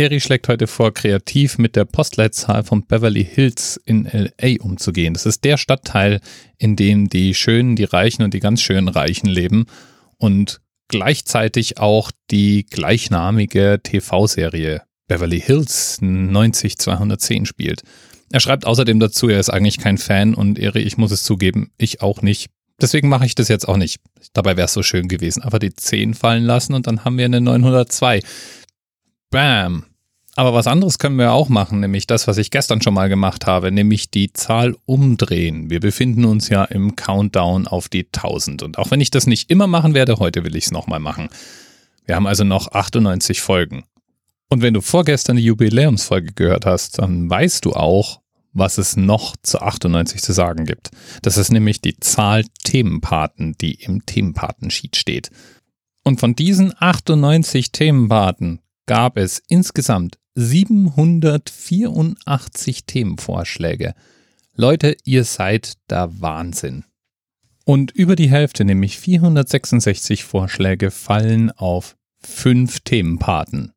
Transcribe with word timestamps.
Eri 0.00 0.18
schlägt 0.18 0.48
heute 0.48 0.66
vor, 0.66 0.94
kreativ 0.94 1.58
mit 1.58 1.76
der 1.76 1.84
Postleitzahl 1.84 2.64
von 2.64 2.86
Beverly 2.86 3.22
Hills 3.22 3.78
in 3.84 4.08
LA 4.10 4.62
umzugehen. 4.62 5.12
Das 5.12 5.26
ist 5.26 5.44
der 5.44 5.58
Stadtteil, 5.58 6.22
in 6.56 6.74
dem 6.74 7.10
die 7.10 7.34
Schönen, 7.34 7.76
die 7.76 7.84
Reichen 7.84 8.22
und 8.22 8.32
die 8.32 8.40
ganz 8.40 8.62
schönen 8.62 8.88
Reichen 8.88 9.28
leben 9.28 9.66
und 10.16 10.62
gleichzeitig 10.88 11.76
auch 11.76 12.12
die 12.30 12.64
gleichnamige 12.64 13.80
TV-Serie 13.82 14.80
Beverly 15.06 15.38
Hills 15.38 15.98
90210 16.00 17.44
spielt. 17.44 17.82
Er 18.32 18.40
schreibt 18.40 18.64
außerdem 18.64 19.00
dazu, 19.00 19.28
er 19.28 19.38
ist 19.38 19.50
eigentlich 19.50 19.76
kein 19.76 19.98
Fan 19.98 20.32
und 20.32 20.58
Eri, 20.58 20.80
ich 20.80 20.96
muss 20.96 21.12
es 21.12 21.24
zugeben, 21.24 21.72
ich 21.76 22.00
auch 22.00 22.22
nicht. 22.22 22.48
Deswegen 22.80 23.10
mache 23.10 23.26
ich 23.26 23.34
das 23.34 23.48
jetzt 23.48 23.68
auch 23.68 23.76
nicht. 23.76 24.00
Dabei 24.32 24.56
wäre 24.56 24.64
es 24.64 24.72
so 24.72 24.82
schön 24.82 25.08
gewesen. 25.08 25.42
Aber 25.42 25.58
die 25.58 25.74
10 25.74 26.14
fallen 26.14 26.44
lassen 26.44 26.72
und 26.72 26.86
dann 26.86 27.04
haben 27.04 27.18
wir 27.18 27.26
eine 27.26 27.42
902. 27.42 28.22
Bam. 29.28 29.84
Aber 30.40 30.54
was 30.54 30.66
anderes 30.66 30.98
können 30.98 31.18
wir 31.18 31.34
auch 31.34 31.50
machen, 31.50 31.80
nämlich 31.80 32.06
das, 32.06 32.26
was 32.26 32.38
ich 32.38 32.50
gestern 32.50 32.80
schon 32.80 32.94
mal 32.94 33.10
gemacht 33.10 33.46
habe, 33.46 33.70
nämlich 33.70 34.10
die 34.10 34.32
Zahl 34.32 34.74
umdrehen. 34.86 35.68
Wir 35.68 35.80
befinden 35.80 36.24
uns 36.24 36.48
ja 36.48 36.64
im 36.64 36.96
Countdown 36.96 37.66
auf 37.66 37.90
die 37.90 38.06
1000. 38.06 38.62
Und 38.62 38.78
auch 38.78 38.90
wenn 38.90 39.02
ich 39.02 39.10
das 39.10 39.26
nicht 39.26 39.50
immer 39.50 39.66
machen 39.66 39.92
werde, 39.92 40.16
heute 40.16 40.42
will 40.42 40.56
ich 40.56 40.64
es 40.64 40.70
nochmal 40.70 40.98
machen. 40.98 41.28
Wir 42.06 42.16
haben 42.16 42.26
also 42.26 42.44
noch 42.44 42.72
98 42.72 43.42
Folgen. 43.42 43.84
Und 44.48 44.62
wenn 44.62 44.72
du 44.72 44.80
vorgestern 44.80 45.36
die 45.36 45.44
Jubiläumsfolge 45.44 46.32
gehört 46.32 46.64
hast, 46.64 47.00
dann 47.00 47.28
weißt 47.28 47.66
du 47.66 47.74
auch, 47.74 48.22
was 48.54 48.78
es 48.78 48.96
noch 48.96 49.36
zu 49.42 49.60
98 49.60 50.22
zu 50.22 50.32
sagen 50.32 50.64
gibt. 50.64 50.90
Das 51.20 51.36
ist 51.36 51.52
nämlich 51.52 51.82
die 51.82 52.00
Zahl 52.00 52.46
Themenpaten, 52.64 53.56
die 53.60 53.74
im 53.74 54.06
Themenpatensheet 54.06 54.96
steht. 54.96 55.30
Und 56.02 56.18
von 56.18 56.34
diesen 56.34 56.72
98 56.78 57.72
Themenpaten 57.72 58.60
gab 58.86 59.18
es 59.18 59.42
insgesamt 59.46 60.16
784 60.34 62.86
Themenvorschläge. 62.86 63.94
Leute, 64.54 64.96
ihr 65.04 65.24
seid 65.24 65.74
der 65.90 66.20
Wahnsinn. 66.20 66.84
Und 67.64 67.90
über 67.92 68.16
die 68.16 68.30
Hälfte, 68.30 68.64
nämlich 68.64 68.98
466 68.98 70.24
Vorschläge, 70.24 70.90
fallen 70.90 71.50
auf 71.50 71.96
fünf 72.20 72.80
Themenpaten. 72.80 73.72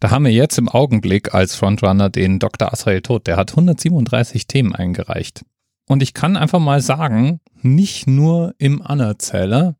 Da 0.00 0.10
haben 0.10 0.24
wir 0.24 0.32
jetzt 0.32 0.58
im 0.58 0.68
Augenblick 0.68 1.34
als 1.34 1.56
Frontrunner 1.56 2.08
den 2.08 2.38
Dr. 2.38 2.72
Asrael 2.72 3.02
Tod. 3.02 3.26
Der 3.26 3.36
hat 3.36 3.50
137 3.50 4.46
Themen 4.46 4.74
eingereicht. 4.74 5.44
Und 5.86 6.02
ich 6.02 6.14
kann 6.14 6.36
einfach 6.36 6.60
mal 6.60 6.80
sagen, 6.80 7.40
nicht 7.62 8.06
nur 8.06 8.54
im 8.58 8.82
Anerzähler, 8.82 9.76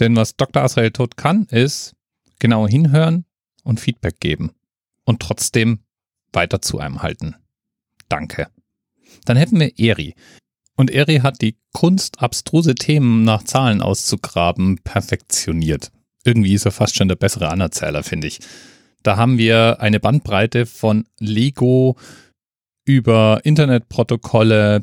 denn 0.00 0.16
was 0.16 0.36
Dr. 0.36 0.62
Asrael 0.62 0.90
Tod 0.90 1.16
kann, 1.16 1.44
ist 1.44 1.94
genau 2.38 2.66
hinhören 2.66 3.24
und 3.62 3.78
Feedback 3.78 4.18
geben. 4.20 4.52
Und 5.04 5.20
trotzdem 5.20 5.80
weiter 6.32 6.62
zu 6.62 6.78
einem 6.78 7.02
halten. 7.02 7.36
Danke. 8.08 8.48
Dann 9.24 9.36
hätten 9.36 9.60
wir 9.60 9.78
Eri. 9.78 10.14
Und 10.76 10.90
Eri 10.90 11.18
hat 11.18 11.40
die 11.40 11.56
Kunst, 11.72 12.20
abstruse 12.20 12.74
Themen 12.74 13.22
nach 13.22 13.44
Zahlen 13.44 13.80
auszugraben, 13.80 14.78
perfektioniert. 14.82 15.92
Irgendwie 16.24 16.54
ist 16.54 16.64
er 16.64 16.72
fast 16.72 16.96
schon 16.96 17.08
der 17.08 17.16
bessere 17.16 17.50
Anerzähler, 17.50 18.02
finde 18.02 18.26
ich. 18.26 18.40
Da 19.02 19.16
haben 19.16 19.38
wir 19.38 19.80
eine 19.80 20.00
Bandbreite 20.00 20.66
von 20.66 21.06
Lego 21.18 21.96
über 22.84 23.40
Internetprotokolle, 23.44 24.82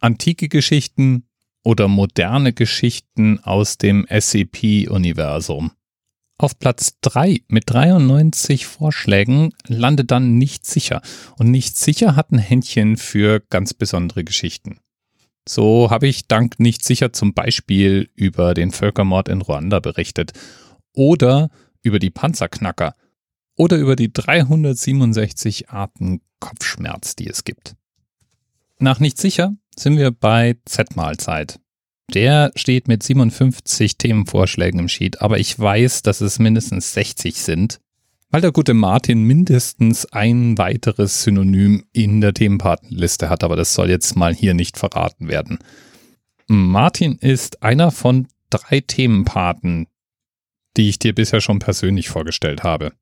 antike 0.00 0.48
Geschichten 0.48 1.24
oder 1.62 1.88
moderne 1.88 2.52
Geschichten 2.52 3.38
aus 3.40 3.78
dem 3.78 4.06
SCP-Universum. 4.08 5.72
Auf 6.42 6.58
Platz 6.58 6.98
3 7.02 7.42
mit 7.46 7.70
93 7.70 8.66
Vorschlägen 8.66 9.54
landet 9.68 10.10
dann 10.10 10.38
nicht 10.38 10.66
sicher. 10.66 11.00
Und 11.38 11.52
nicht 11.52 11.76
sicher 11.76 12.16
hat 12.16 12.32
ein 12.32 12.38
Händchen 12.38 12.96
für 12.96 13.38
ganz 13.38 13.74
besondere 13.74 14.24
Geschichten. 14.24 14.80
So 15.48 15.88
habe 15.88 16.08
ich 16.08 16.26
dank 16.26 16.58
nicht 16.58 16.84
sicher 16.84 17.12
zum 17.12 17.32
Beispiel 17.32 18.10
über 18.16 18.54
den 18.54 18.72
Völkermord 18.72 19.28
in 19.28 19.40
Ruanda 19.40 19.78
berichtet. 19.78 20.32
Oder 20.92 21.48
über 21.80 22.00
die 22.00 22.10
Panzerknacker 22.10 22.96
oder 23.54 23.76
über 23.76 23.94
die 23.94 24.12
367 24.12 25.70
Arten 25.70 26.22
Kopfschmerz, 26.40 27.14
die 27.14 27.28
es 27.28 27.44
gibt. 27.44 27.76
Nach 28.80 28.98
nicht 28.98 29.16
sicher 29.16 29.54
sind 29.76 29.96
wir 29.96 30.10
bei 30.10 30.56
Z-Mahlzeit. 30.64 31.60
Der 32.14 32.52
steht 32.56 32.88
mit 32.88 33.02
57 33.02 33.96
Themenvorschlägen 33.96 34.80
im 34.80 34.88
Sheet, 34.88 35.22
aber 35.22 35.38
ich 35.38 35.58
weiß, 35.58 36.02
dass 36.02 36.20
es 36.20 36.38
mindestens 36.38 36.92
60 36.94 37.36
sind, 37.36 37.80
weil 38.30 38.40
der 38.40 38.52
gute 38.52 38.74
Martin 38.74 39.24
mindestens 39.24 40.06
ein 40.06 40.58
weiteres 40.58 41.22
Synonym 41.22 41.84
in 41.92 42.20
der 42.20 42.34
Themenpatenliste 42.34 43.30
hat, 43.30 43.44
aber 43.44 43.56
das 43.56 43.74
soll 43.74 43.90
jetzt 43.90 44.16
mal 44.16 44.34
hier 44.34 44.54
nicht 44.54 44.78
verraten 44.78 45.28
werden. 45.28 45.58
Martin 46.48 47.16
ist 47.18 47.62
einer 47.62 47.90
von 47.90 48.28
drei 48.50 48.80
Themenpaten, 48.80 49.86
die 50.76 50.88
ich 50.88 50.98
dir 50.98 51.14
bisher 51.14 51.40
schon 51.40 51.58
persönlich 51.58 52.08
vorgestellt 52.08 52.62
habe 52.62 52.92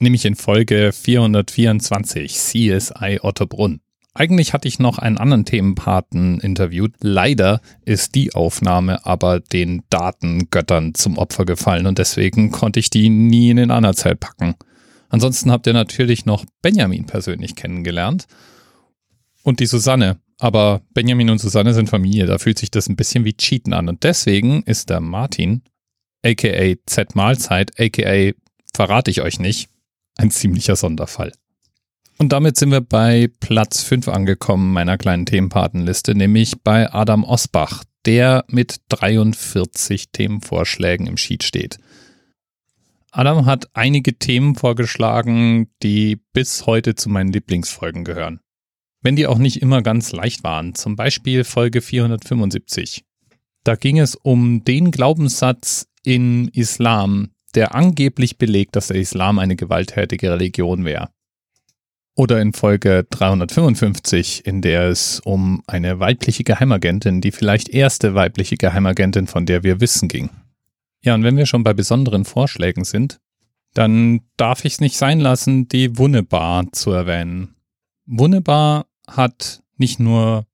nämlich 0.00 0.24
in 0.24 0.34
Folge 0.34 0.92
424 0.92 2.32
CSI 2.32 3.18
Ottobrunn. 3.22 3.80
Eigentlich 4.18 4.52
hatte 4.52 4.66
ich 4.66 4.80
noch 4.80 4.98
einen 4.98 5.16
anderen 5.16 5.44
Themenpaten 5.44 6.40
interviewt. 6.40 6.92
Leider 7.00 7.60
ist 7.84 8.16
die 8.16 8.34
Aufnahme 8.34 9.06
aber 9.06 9.38
den 9.38 9.84
Datengöttern 9.90 10.94
zum 10.94 11.18
Opfer 11.18 11.44
gefallen 11.44 11.86
und 11.86 11.98
deswegen 11.98 12.50
konnte 12.50 12.80
ich 12.80 12.90
die 12.90 13.10
nie 13.10 13.50
in 13.50 13.58
den 13.58 13.70
Anerzählt 13.70 14.18
packen. 14.18 14.56
Ansonsten 15.08 15.52
habt 15.52 15.68
ihr 15.68 15.72
natürlich 15.72 16.26
noch 16.26 16.44
Benjamin 16.62 17.06
persönlich 17.06 17.54
kennengelernt 17.54 18.26
und 19.44 19.60
die 19.60 19.66
Susanne. 19.66 20.18
Aber 20.40 20.82
Benjamin 20.94 21.30
und 21.30 21.38
Susanne 21.38 21.72
sind 21.72 21.88
Familie, 21.88 22.26
da 22.26 22.38
fühlt 22.38 22.58
sich 22.58 22.72
das 22.72 22.88
ein 22.88 22.96
bisschen 22.96 23.24
wie 23.24 23.36
Cheaten 23.36 23.72
an. 23.72 23.88
Und 23.88 24.02
deswegen 24.02 24.64
ist 24.64 24.90
der 24.90 24.98
Martin, 24.98 25.62
aka 26.24 26.74
Z 26.86 27.14
Mahlzeit, 27.14 27.78
aka 27.78 28.32
verrate 28.74 29.12
ich 29.12 29.22
euch 29.22 29.38
nicht, 29.38 29.70
ein 30.16 30.32
ziemlicher 30.32 30.74
Sonderfall. 30.74 31.30
Und 32.20 32.32
damit 32.32 32.56
sind 32.56 32.72
wir 32.72 32.80
bei 32.80 33.30
Platz 33.38 33.84
5 33.84 34.08
angekommen 34.08 34.72
meiner 34.72 34.98
kleinen 34.98 35.24
Themenpatenliste, 35.24 36.16
nämlich 36.16 36.54
bei 36.64 36.92
Adam 36.92 37.22
Osbach, 37.22 37.84
der 38.06 38.44
mit 38.48 38.80
43 38.88 40.10
Themenvorschlägen 40.10 41.06
im 41.06 41.16
Sheet 41.16 41.44
steht. 41.44 41.78
Adam 43.12 43.46
hat 43.46 43.68
einige 43.72 44.18
Themen 44.18 44.56
vorgeschlagen, 44.56 45.70
die 45.84 46.20
bis 46.32 46.66
heute 46.66 46.96
zu 46.96 47.08
meinen 47.08 47.32
Lieblingsfolgen 47.32 48.02
gehören. 48.04 48.40
Wenn 49.00 49.14
die 49.14 49.28
auch 49.28 49.38
nicht 49.38 49.62
immer 49.62 49.82
ganz 49.82 50.10
leicht 50.10 50.42
waren, 50.42 50.74
zum 50.74 50.96
Beispiel 50.96 51.44
Folge 51.44 51.80
475. 51.80 53.04
Da 53.62 53.76
ging 53.76 53.98
es 54.00 54.16
um 54.16 54.64
den 54.64 54.90
Glaubenssatz 54.90 55.86
in 56.02 56.48
Islam, 56.48 57.30
der 57.54 57.76
angeblich 57.76 58.38
belegt, 58.38 58.74
dass 58.74 58.88
der 58.88 58.96
Islam 58.96 59.38
eine 59.38 59.54
gewalttätige 59.54 60.32
Religion 60.32 60.84
wäre. 60.84 61.10
Oder 62.18 62.40
in 62.40 62.52
Folge 62.52 63.06
355, 63.10 64.44
in 64.44 64.60
der 64.60 64.88
es 64.88 65.20
um 65.20 65.62
eine 65.68 66.00
weibliche 66.00 66.42
Geheimagentin, 66.42 67.20
die 67.20 67.30
vielleicht 67.30 67.68
erste 67.68 68.16
weibliche 68.16 68.56
Geheimagentin, 68.56 69.28
von 69.28 69.46
der 69.46 69.62
wir 69.62 69.80
wissen, 69.80 70.08
ging. 70.08 70.28
Ja, 71.00 71.14
und 71.14 71.22
wenn 71.22 71.36
wir 71.36 71.46
schon 71.46 71.62
bei 71.62 71.74
besonderen 71.74 72.24
Vorschlägen 72.24 72.82
sind, 72.82 73.20
dann 73.72 74.22
darf 74.36 74.64
ich 74.64 74.72
es 74.72 74.80
nicht 74.80 74.96
sein 74.96 75.20
lassen, 75.20 75.68
die 75.68 75.96
Wunnebar 75.96 76.64
zu 76.72 76.90
erwähnen. 76.90 77.54
Wunnebar 78.04 78.86
hat 79.06 79.62
nicht 79.76 80.00
nur 80.00 80.44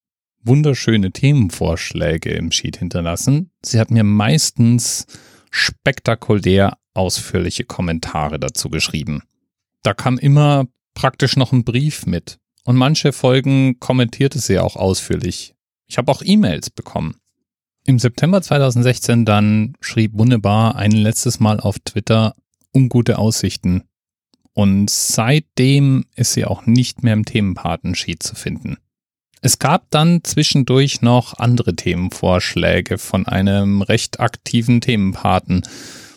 wunderschöne 0.43 1.13
Themenvorschläge 1.13 2.29
im 2.29 2.53
Sheet 2.53 2.77
hinterlassen, 2.77 3.53
sie 3.65 3.81
hat 3.81 3.91
mir 3.91 4.05
meistens 4.05 5.07
spektakulär 5.51 6.77
ausführliche 6.93 7.65
Kommentare 7.65 8.39
dazu 8.39 8.69
geschrieben. 8.69 9.23
Da 9.83 9.95
kam 9.95 10.19
immer 10.19 10.67
praktisch 10.95 11.37
noch 11.37 11.53
ein 11.53 11.65
Brief 11.65 12.07
mit. 12.07 12.39
Und 12.65 12.77
manche 12.77 13.13
Folgen 13.13 13.79
kommentierte 13.79 14.39
sie 14.39 14.59
auch 14.59 14.77
ausführlich. 14.77 15.55
Ich 15.87 15.99
habe 15.99 16.11
auch 16.11 16.23
E-Mails 16.25 16.71
bekommen. 16.71 17.17
Im 17.87 17.99
September 17.99 18.41
2016 18.41 19.27
dann 19.27 19.75
schrieb 19.81 20.13
Wunderbar 20.15 20.77
ein 20.77 20.93
letztes 20.93 21.41
Mal 21.41 21.61
auf 21.61 21.79
Twitter 21.81 22.35
ungute 22.73 23.19
Aussichten. 23.19 23.83
Und 24.55 24.89
seitdem 24.89 26.07
ist 26.15 26.33
sie 26.33 26.47
auch 26.47 26.65
nicht 26.65 27.03
mehr 27.03 27.13
im 27.13 27.25
Themenpatensheet 27.25 28.23
zu 28.23 28.35
finden. 28.35 28.79
Es 29.43 29.59
gab 29.59 29.91
dann 29.91 30.25
zwischendurch 30.25 31.03
noch 31.03 31.35
andere 31.35 31.77
Themenvorschläge 31.77 32.97
von 32.97 33.27
einem 33.27 33.83
recht 33.83 34.19
aktiven 34.19 34.81
Themenpaten, 34.81 35.67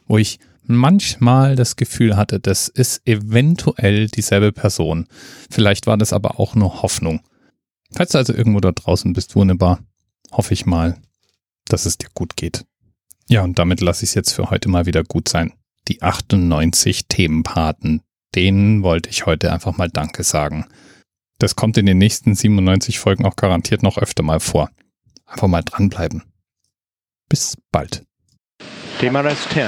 wo 0.05 0.17
ich 0.17 0.39
manchmal 0.75 1.55
das 1.55 1.75
Gefühl 1.75 2.17
hatte, 2.17 2.39
das 2.39 2.67
ist 2.67 3.01
eventuell 3.05 4.07
dieselbe 4.07 4.51
Person. 4.51 5.07
Vielleicht 5.49 5.87
war 5.87 5.97
das 5.97 6.13
aber 6.13 6.39
auch 6.39 6.55
nur 6.55 6.81
Hoffnung. 6.81 7.21
Falls 7.93 8.11
du 8.11 8.17
also 8.17 8.33
irgendwo 8.33 8.59
da 8.59 8.71
draußen 8.71 9.13
bist, 9.13 9.35
wunderbar, 9.35 9.79
hoffe 10.31 10.53
ich 10.53 10.65
mal, 10.65 10.97
dass 11.65 11.85
es 11.85 11.97
dir 11.97 12.09
gut 12.13 12.35
geht. 12.35 12.65
Ja, 13.29 13.43
und 13.43 13.59
damit 13.59 13.81
lasse 13.81 14.03
ich 14.03 14.11
es 14.11 14.15
jetzt 14.15 14.33
für 14.33 14.49
heute 14.49 14.69
mal 14.69 14.85
wieder 14.85 15.03
gut 15.03 15.27
sein. 15.29 15.53
Die 15.87 16.01
98 16.01 17.07
Themenpaten, 17.07 18.01
denen 18.35 18.83
wollte 18.83 19.09
ich 19.09 19.25
heute 19.25 19.51
einfach 19.51 19.77
mal 19.77 19.89
Danke 19.89 20.23
sagen. 20.23 20.65
Das 21.39 21.55
kommt 21.55 21.77
in 21.77 21.85
den 21.85 21.97
nächsten 21.97 22.35
97 22.35 22.99
Folgen 22.99 23.25
auch 23.25 23.35
garantiert 23.35 23.83
noch 23.83 23.97
öfter 23.97 24.23
mal 24.23 24.39
vor. 24.39 24.69
Einfach 25.25 25.47
mal 25.47 25.61
dranbleiben. 25.63 26.23
Bis 27.29 27.57
bald. 27.71 28.05
TMRS 28.99 29.49
10, 29.49 29.67